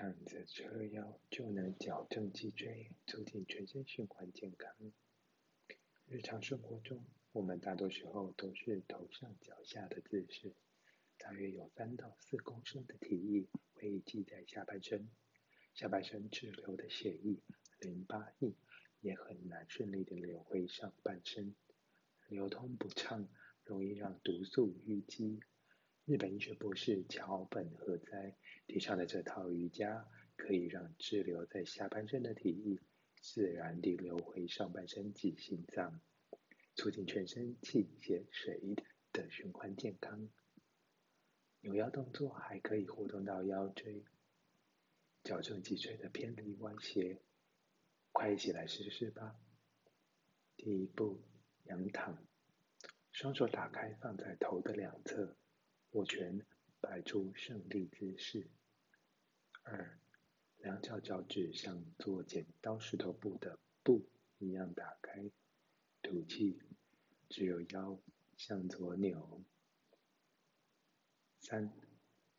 [0.00, 4.74] 躺着侧腰就能矫正脊椎，促进全身循环健康。
[6.06, 10.54] 日常生活中，我们大多时候都是头上脚下的姿势，
[11.18, 15.10] 大约有三到四公升的体液会积在下半身，
[15.74, 17.36] 下半身滞留的血液、
[17.80, 18.54] 淋巴液
[19.02, 21.54] 也很难顺利的流回上半身，
[22.28, 23.28] 流通不畅，
[23.64, 25.40] 容易让毒素淤积。
[26.06, 28.34] 日本医学博士桥本和哉
[28.66, 32.80] 提倡的这套瑜伽，可以让滞留在下半身的体液
[33.20, 36.00] 自然地流回上半身及心脏。
[36.74, 38.74] 促进全身气血水
[39.12, 40.28] 的循环健康。
[41.60, 44.02] 扭腰动作还可以活动到腰椎，
[45.22, 47.20] 矫正脊椎的偏离歪斜。
[48.12, 49.36] 快一起来试试吧！
[50.56, 51.20] 第一步，
[51.64, 52.18] 仰躺，
[53.12, 55.36] 双手打开放在头的两侧，
[55.92, 56.46] 握拳
[56.80, 58.48] 摆出胜利姿势。
[59.62, 60.00] 二，
[60.58, 65.30] 两脚脚趾像做剪刀石头布的布一样打开。
[66.02, 66.60] 吐气，
[67.28, 68.00] 只有腰
[68.36, 69.44] 向左扭。
[71.40, 71.72] 三，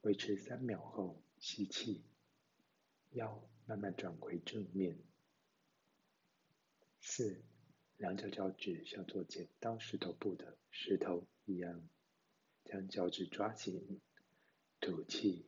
[0.02, 2.04] 维持三秒后吸气，
[3.12, 4.98] 腰慢慢转回正面。
[7.02, 7.44] 四，
[7.98, 11.88] 两脚脚趾像做剪刀石头布的石头一样，
[12.66, 14.02] 将脚趾抓紧。
[14.80, 15.46] 吐气，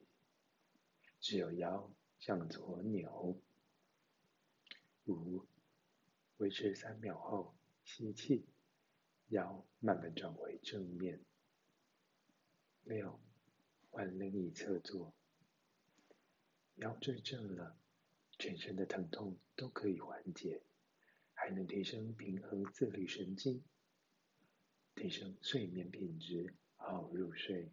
[1.20, 3.42] 只有腰向左扭。
[5.06, 5.46] 五，
[6.38, 7.56] 维持三秒后。
[7.84, 8.46] 吸气，
[9.28, 11.20] 腰慢慢转回正面。
[12.84, 13.20] 六，
[13.90, 15.14] 换另一侧坐。
[16.76, 17.78] 腰椎正了，
[18.40, 20.64] 全身的疼痛都可以缓解，
[21.34, 23.64] 还能提升平衡自律神经，
[24.96, 27.72] 提升睡眠品质，好入睡。